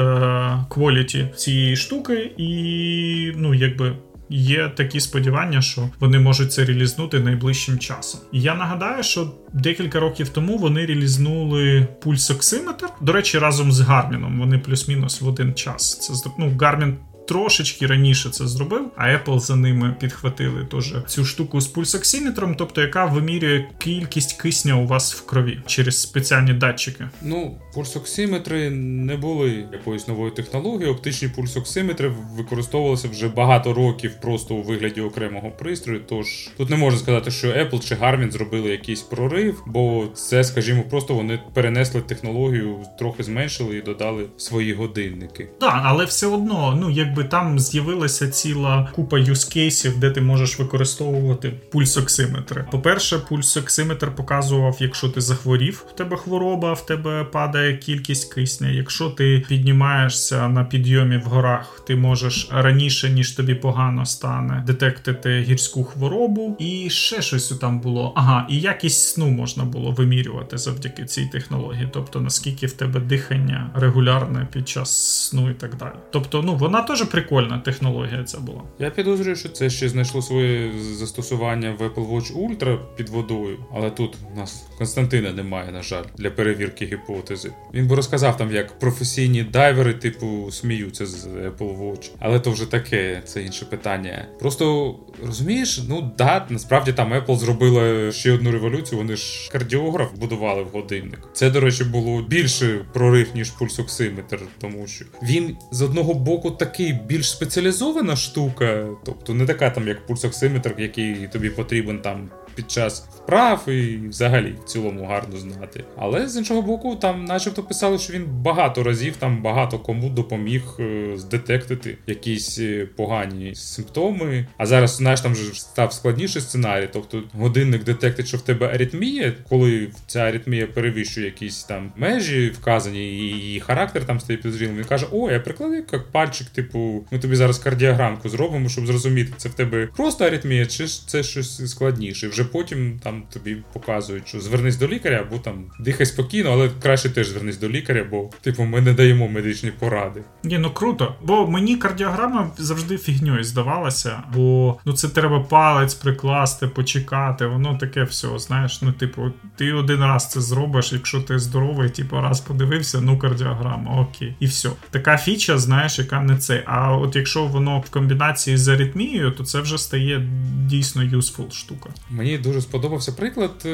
[0.69, 3.95] кваліті цієї штуки, і ну якби
[4.29, 8.21] є такі сподівання, що вони можуть це релізнути найближчим часом.
[8.31, 12.87] Я нагадаю, що декілька років тому вони релізнули пульсоксиметр.
[13.01, 14.39] До речі, разом з Гарміном.
[14.39, 15.99] Вони плюс-мінус в один час.
[15.99, 16.97] Це ну, Гармін
[17.29, 22.81] трошечки раніше це зробив, а Apple за ними підхватили теж цю штуку з пульсоксиметром, тобто
[22.81, 27.07] яка вимірює кількість кисня у вас в крові через спеціальні датчики.
[27.21, 30.93] Ну, пульсоксиметри не були якоюсь новою технологією.
[30.93, 36.01] Оптичні пульсоксиметри використовувалися вже багато років просто у вигляді окремого пристрою.
[36.09, 40.83] Тож тут не можна сказати, що Apple чи Garmin зробили якийсь прорив, бо це, скажімо,
[40.89, 45.49] просто вони перенесли технологію, трохи зменшили і додали свої годинники.
[45.59, 50.59] Так, але все одно, ну якби якби там з'явилася ціла купа юзкейсів, де ти можеш
[50.59, 52.65] використовувати пульсоксиметри.
[52.71, 58.69] По-перше, пульсоксиметр показував, якщо ти захворів, в тебе хвороба, в тебе падає кількість кисня.
[58.69, 65.45] Якщо ти піднімаєшся на підйомі в горах, ти можеш раніше ніж тобі погано стане детектити
[65.47, 68.13] гірську хворобу, і ще щось там було.
[68.15, 73.71] Ага, і якість сну можна було вимірювати завдяки цій технології, тобто наскільки в тебе дихання
[73.75, 74.91] регулярне під час
[75.29, 75.93] сну і так далі.
[76.11, 78.23] Тобто, ну вона теж прикольна технологія.
[78.23, 78.61] Ця була.
[78.79, 83.89] Я підозрюю, що це ще знайшло своє застосування в Apple Watch Ultra під водою, але
[83.89, 87.51] тут нас Константина немає, на жаль, для перевірки гіпотези.
[87.73, 92.09] Він би розказав там, як професійні дайвери, типу, сміються з Apple Watch.
[92.19, 94.25] Але то вже таке, це інше питання.
[94.39, 94.95] Просто
[95.25, 98.99] розумієш, ну да, насправді там Apple зробила ще одну революцію.
[98.99, 101.19] Вони ж кардіограф будували в годинник.
[101.33, 106.88] Це, до речі, було більше прорив, ніж пульсоксиметр, тому що він з одного боку такий
[106.93, 113.07] більш спеціалізована штука, тобто не така там, як пульсоксиметр, який тобі потрібен там під час
[113.15, 115.83] вправ і взагалі в цілому гарно знати.
[115.97, 120.63] Але з іншого боку, там, начебто, писали, що він багато разів там багато кому допоміг
[120.79, 124.45] е, здетектити якісь е, погані симптоми.
[124.57, 126.89] А зараз, знаєш, там вже став складніший сценарій.
[126.93, 133.09] Тобто годинник детектить, що в тебе аритмія, коли ця аритмія перевищує якісь там межі, вказані,
[133.09, 134.77] і її характер там стає підозрілим.
[134.77, 139.33] Він каже: О, я прикладу як пальчик, типу, ми тобі зараз кардіограмку зробимо, щоб зрозуміти,
[139.37, 142.27] це в тебе просто аритмія, чи це щось складніше.
[142.27, 147.09] Вже потім там тобі показують, що звернись до лікаря, або там дихай спокійно, але краще
[147.09, 150.21] теж звернись до лікаря, бо типу ми не даємо медичні поради.
[150.43, 151.15] Ні, ну круто.
[151.21, 157.45] Бо мені кардіограма завжди фігньою здавалася, бо ну це треба палець прикласти, почекати.
[157.45, 158.81] Воно таке все, знаєш.
[158.81, 164.01] Ну, типу, ти один раз це зробиш, якщо ти здоровий, типу, раз подивився, ну кардіограма,
[164.01, 164.69] окей, і все.
[164.89, 166.63] Така фіча, знаєш, яка не це.
[166.65, 170.27] А от якщо воно в комбінації з аритмією, то це вже стає
[170.65, 171.89] дійсно юсфул штука.
[172.09, 173.69] Мені дуже сподобався приклад, е,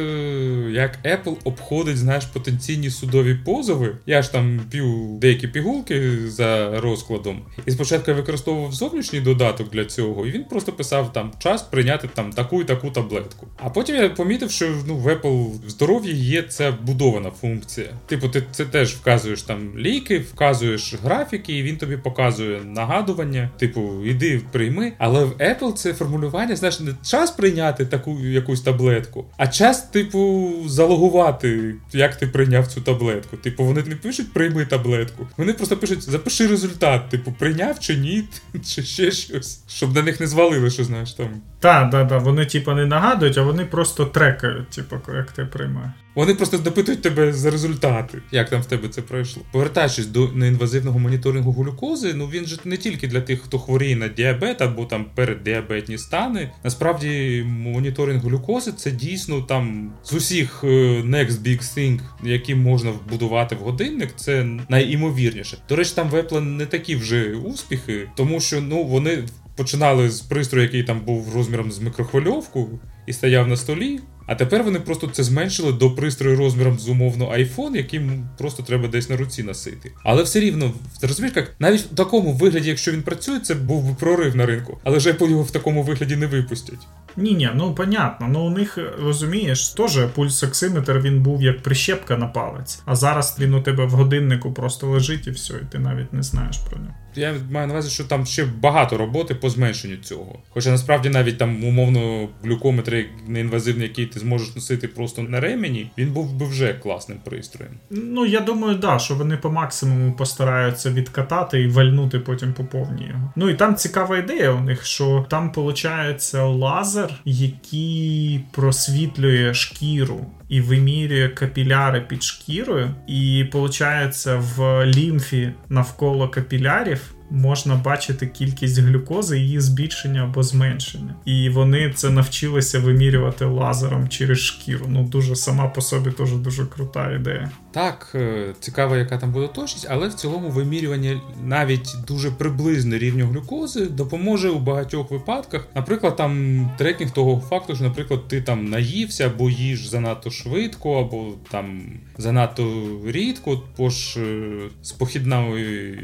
[0.72, 3.98] як Apple обходить знаєш, потенційні судові позови.
[4.06, 7.42] Я ж там п'ю деякі пігулки за розкладом.
[7.66, 12.10] І спочатку я використовував зовнішній додаток для цього, і він просто писав там час прийняти
[12.14, 13.48] там таку і таку таблетку.
[13.58, 17.88] А потім я помітив, що ну, в Apple здоров'ї є ця будована функція.
[18.08, 23.50] Типу, ти це теж вказуєш там ліки, вказуєш графіки, і він тобі показує нагадування.
[23.58, 24.94] Типу, іди прийми.
[24.98, 30.52] Але в Apple це формулювання, знаєш, не час прийняти таку якусь таблетку, а час, типу,
[30.66, 33.38] залогувати, як ти прийняв цю таблетку.
[33.38, 35.28] Типу, вони не пишуть прийми таблетку.
[35.38, 38.24] Вони просто пишуть запиши результат, типу, прийняв чи ні,
[38.66, 41.42] чи ще щось, щоб на них не звалили, що знаєш там.
[41.60, 42.22] Так, так, так.
[42.22, 45.92] Вони, типу, не нагадують, а вони просто трекають, типу, як ти приймаєш.
[46.16, 49.44] Вони просто допитують тебе за результати, як там в тебе це пройшло.
[49.52, 54.08] Повертаючись до неінвазивного моніторингу глюкози, ну він же не тільки для тих, хто хворіє на
[54.08, 56.52] діабет або там переддіабетні стани.
[56.64, 60.68] Насправді, моніторинг глюкози це дійсно там з усіх е,
[61.02, 65.58] next big thing, які можна вбудувати в годинник, це найімовірніше.
[65.70, 69.24] До речі, там в Apple не такі вже успіхи, тому що ну вони.
[69.58, 74.00] Починали з пристрою, який там був розміром з микрохвильовку і стояв на столі.
[74.28, 78.88] А тепер вони просто це зменшили до пристрою розміром з умовно iPhone, яким просто треба
[78.88, 79.92] десь на руці носити.
[80.04, 83.96] Але все рівно, розумієш, як навіть в такому вигляді, якщо він працює, це був би
[84.00, 84.78] прорив на ринку.
[84.84, 86.88] Але ж Apple його в такому вигляді не випустять.
[87.18, 88.28] Ні, ні, ну понятно.
[88.28, 93.54] Ну у них розумієш, теж пульсоксиметр він був як прищепка на палець, а зараз він
[93.54, 96.96] у тебе в годиннику просто лежить і все, і ти навіть не знаєш про нього.
[97.16, 100.40] Я маю на увазі, що там ще багато роботи по зменшенню цього.
[100.50, 106.12] Хоча насправді навіть там умовно глюкометр неінвазивний, який ти зможеш носити просто на ремені, він
[106.12, 107.74] був би вже класним пристроєм.
[107.90, 113.08] Ну я думаю, да, що вони по максимуму постараються відкатати і вальнути потім по повній
[113.08, 113.34] його.
[113.36, 120.26] Ну і там цікава ідея у них, що там виходить лазер, який просвітлює шкіру.
[120.50, 129.40] І вимірює капіляри під шкірою, і виходить, в лімфі навколо капілярів можна бачити кількість глюкози,
[129.40, 131.16] її збільшення або зменшення.
[131.26, 134.86] І вони це навчилися вимірювати лазером через шкіру.
[134.90, 137.52] Ну дуже сама по собі теж дуже крута ідея.
[137.76, 143.28] Так, е, цікаво, яка там буде точність, але в цілому вимірювання навіть дуже приблизне рівню
[143.28, 145.68] глюкози допоможе у багатьох випадках.
[145.76, 151.34] Наприклад, там трекінг того факту, що, наприклад, ти там наївся або їж занадто швидко, або
[151.52, 151.84] там
[152.18, 155.98] занадто рідко, бо ж е, з похідною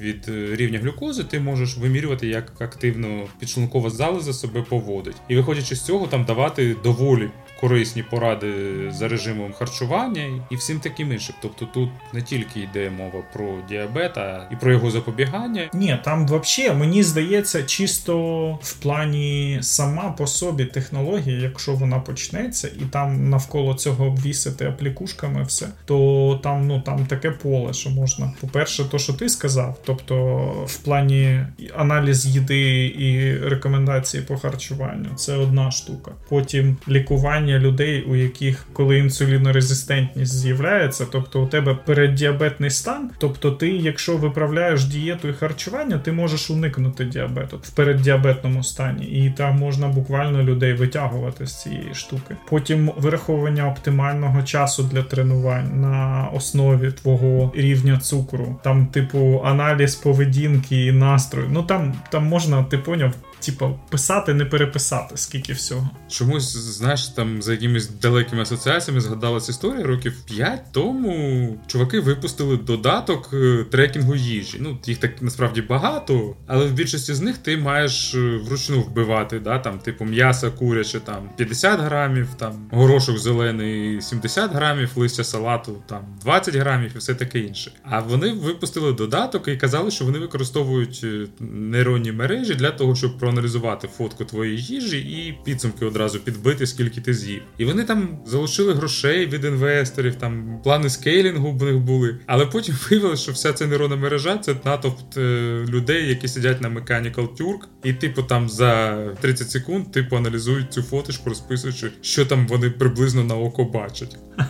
[0.00, 5.16] від рівня глюкози ти можеш вимірювати, як активно підшлункова залоза себе поводить.
[5.28, 7.30] І виходячи з цього, там давати доволі
[7.60, 8.52] корисні поради
[8.90, 11.34] за режимом харчування і всім таким іншим.
[11.42, 15.70] Тобто тут не тільки йде мова про діабет, а і про його запобігання.
[15.74, 18.18] Ні, там взагалі, мені здається, чисто
[18.62, 25.42] в плані сама по собі технологія, якщо вона почнеться, і там навколо цього обвісити аплікушками
[25.42, 28.32] все, то там ну там таке поле, що можна.
[28.40, 31.46] По-перше, то, що ти сказав, тобто в плані
[31.76, 36.10] аналіз їди і рекомендації по харчуванню, це одна штука.
[36.28, 43.50] Потім лікування лікування людей, у яких коли інсулінорезистентність з'являється, тобто у тебе переддіабетний стан, тобто
[43.50, 49.56] ти, якщо виправляєш дієту і харчування, ти можеш уникнути діабету в переддіабетному стані, і там
[49.56, 52.36] можна буквально людей витягувати з цієї штуки.
[52.48, 60.86] Потім вираховування оптимального часу для тренувань на основі твого рівня цукру, там, типу, аналіз поведінки
[60.86, 61.48] і настрою.
[61.50, 63.12] Ну там, там можна, ти поняв.
[63.40, 65.90] Типа, писати, не переписати, скільки всього.
[66.08, 71.58] Чомусь, знаєш, там за якимись далекими асоціаціями згадалась історія років 5 тому.
[71.66, 74.58] Чуваки випустили додаток е, трекінгу їжі.
[74.60, 79.38] Ну, їх так насправді багато, але в більшості з них ти маєш е, вручну вбивати.
[79.38, 85.82] да, там, Типу м'ясо куряче там 50 грамів, там горошок зелений 70 грамів, листя салату
[85.86, 87.72] там 20 грамів і все таке інше.
[87.82, 93.18] А вони випустили додаток і казали, що вони використовують е, нейронні мережі для того, щоб
[93.18, 97.27] проаналізувати фотку твоєї їжі і підсумки одразу підбити, скільки ти з'їв.
[97.58, 102.18] І вони там залишили грошей від інвесторів, там плани скейлінгу в них були.
[102.26, 105.20] Але потім виявилося, що вся ця нейронна мережа це натовп е,
[105.68, 110.82] людей, які сидять на Mechanical Turk, і типу там за 30 секунд типу аналізують цю
[110.82, 114.16] фоточку, розписуючи, що там вони приблизно на око бачать.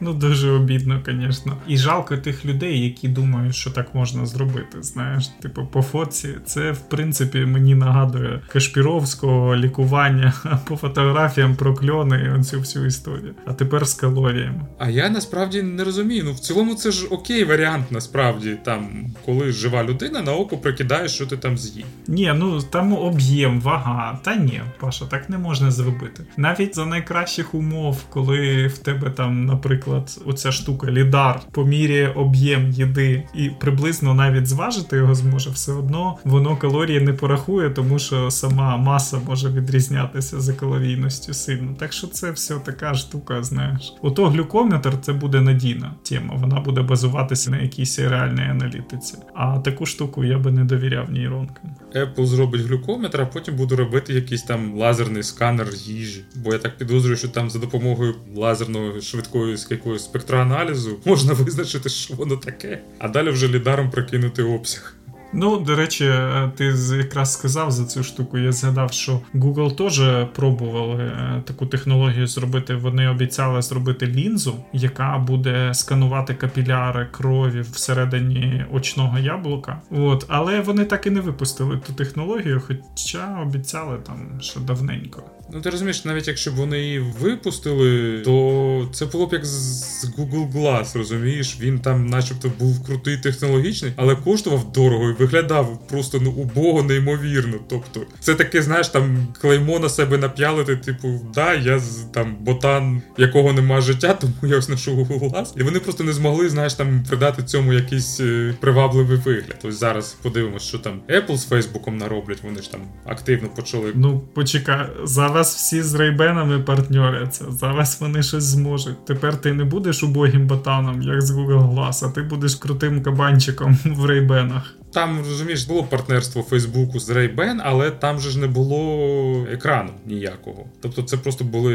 [0.00, 1.56] Ну, дуже обідно, звісно.
[1.68, 4.82] І жалко тих людей, які думають, що так можна зробити.
[4.82, 10.32] Знаєш, типу, по фоці, це в принципі мені нагадує Кашпіровського лікування
[10.68, 13.34] по фотографіям про кльони і цю всю історію.
[13.46, 14.60] А тепер з калоріями.
[14.78, 16.24] А я насправді не розумію.
[16.24, 21.08] Ну в цілому це ж окей варіант, насправді, там, коли жива людина на око прикидає,
[21.08, 21.84] що ти там з'їв.
[22.06, 24.18] Ні, ну там об'єм, вага.
[24.22, 26.22] Та ні, Паша, так не можна зробити.
[26.36, 33.22] Навіть за найкращих умов, коли в тебе там, наприклад, оця штука лідар поміряє об'єм їди
[33.34, 38.76] і приблизно навіть зважити його зможе, все одно воно калорії не порахує, тому що сама
[38.76, 41.73] маса може відрізнятися за калорійністю сильно.
[41.78, 43.94] Так що це все така штука, знаєш.
[44.02, 49.14] Ото глюкометр це буде надійна тема, вона буде базуватися на якійсь реальній аналітиці.
[49.34, 51.74] А таку штуку я би не довіряв нейронкам.
[51.94, 56.24] Apple зробить глюкометр, а потім буду робити якийсь там лазерний сканер їжі.
[56.36, 62.14] Бо я так підозрюю, що там за допомогою лазерного швидкої якогось спектроаналізу можна визначити, що
[62.14, 64.96] воно таке, а далі вже лідаром прокинути обсяг.
[65.36, 66.12] Ну, до речі,
[66.56, 66.64] ти
[66.96, 68.38] якраз сказав за цю штуку.
[68.38, 72.74] Я згадав, що Google теж пробували е, таку технологію зробити.
[72.74, 79.80] Вони обіцяли зробити лінзу, яка буде сканувати капіляри крові всередині очного яблука.
[79.90, 85.22] От, але вони так і не випустили ту технологію, хоча обіцяли там ще давненько.
[85.52, 90.04] Ну, ти розумієш, навіть якщо б вони її випустили, то це було б як з
[90.18, 91.56] Google Glass, розумієш?
[91.60, 97.56] Він там, начебто, був крутий технологічний, але коштував дорого і виглядав просто ну убого, неймовірно.
[97.68, 101.80] Тобто, це таке, знаєш, там клеймо на себе нап'ялити, типу, да, я
[102.14, 105.54] там ботан, якого нема життя, тому я ось ношу глаз.
[105.56, 109.58] І вони просто не змогли, знаєш, там придати цьому якийсь е, привабливий вигляд.
[109.64, 112.38] Ось зараз подивимось, що там Apple з Фейсбуком нароблять.
[112.42, 113.92] Вони ж там активно почали.
[113.94, 117.44] Ну, почекай, зараз всі з рейбенами партнеряться.
[117.50, 119.04] Зараз вони щось зможуть.
[119.04, 123.78] Тепер ти не будеш убогим ботаном, як з Google Glass, а ти будеш крутим кабанчиком
[123.84, 124.74] в рейбенах.
[124.94, 130.64] Там розумієш, було партнерство Фейсбуку з Ray-Ban, але там же ж не було екрану ніякого.
[130.80, 131.74] Тобто це просто були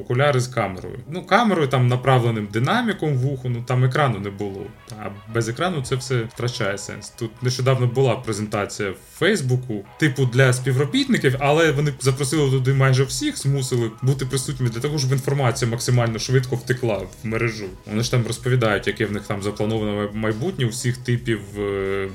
[0.00, 0.98] окуляри з камерою.
[1.10, 4.62] Ну, камерою там направленим динаміком в уху, ну там екрану не було.
[5.02, 7.08] А без екрану це все втрачає сенс.
[7.10, 13.38] Тут нещодавно була презентація в Фейсбуку, типу для співробітників, але вони запросили туди майже всіх,
[13.38, 17.66] змусили бути присутніми для того, щоб інформація максимально швидко втекла в мережу.
[17.86, 21.40] Вони ж там розповідають, яке в них там заплановане майбутнє усіх типів.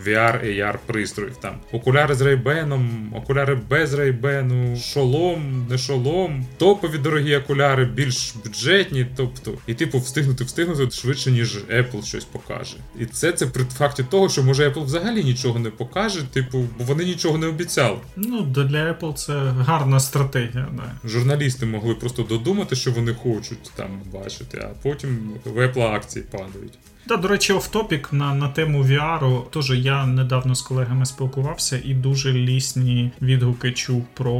[0.06, 1.36] VR, AR пристроїв.
[1.36, 9.08] Там окуляри з рейбеном, окуляри без рейбену, шолом, не шолом, топові дорогі окуляри, більш бюджетні.
[9.16, 12.78] Тобто, і типу, встигнути встигнути швидше, ніж Apple щось покаже.
[13.00, 16.84] І це це при факті того, що може Apple взагалі нічого не покаже, типу, бо
[16.84, 17.98] вони нічого не обіцяли.
[18.16, 20.68] Ну, для Apple це гарна стратегія.
[20.76, 21.10] Да.
[21.10, 26.74] Журналісти могли просто додумати, що вони хочуть там бачити, а потім в Apple акції падають.
[27.08, 29.50] Та, до речі, офтопік на на тему VR.
[29.50, 34.34] Теж я недавно з колегами спілкувався і дуже лісні відгуки чув про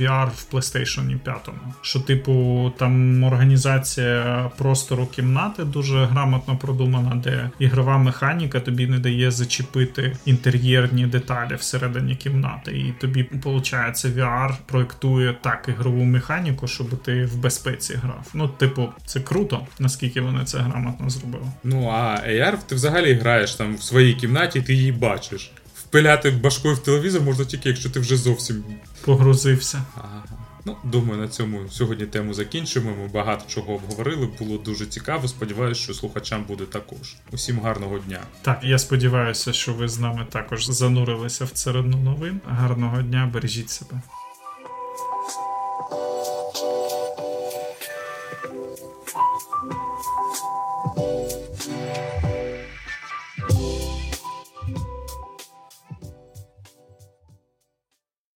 [0.00, 1.48] VR в PlayStation 5.
[1.80, 9.30] Що, типу, там організація простору кімнати дуже грамотно продумана, де ігрова механіка тобі не дає
[9.30, 12.78] зачепити інтер'єрні деталі всередині кімнати.
[12.78, 18.30] І тобі, виходить, VR проєктує так ігрову механіку, щоб ти в безпеці грав.
[18.34, 21.46] Ну, типу, це круто, наскільки вони це грамотно зробили.
[21.64, 25.50] Ну, а AR ти взагалі граєш там в своїй кімнаті, ти її бачиш.
[25.74, 28.64] Впиляти башкою в телевізор можна тільки, якщо ти вже зовсім
[29.04, 29.82] погрузився.
[29.96, 30.22] Ага.
[30.64, 32.90] Ну, думаю, на цьому сьогодні тему закінчимо.
[33.02, 34.28] Ми багато чого обговорили.
[34.38, 35.28] Було дуже цікаво.
[35.28, 37.16] Сподіваюся, що слухачам буде також.
[37.32, 38.20] Усім гарного дня.
[38.42, 42.40] Так, я сподіваюся, що ви з нами також занурилися в царину новин.
[42.46, 44.00] Гарного дня, бережіть себе.